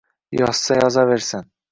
[0.37, 1.45] Yozsa, yozaversin…